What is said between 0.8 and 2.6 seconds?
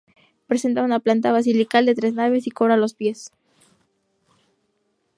una planta basilical de tres naves y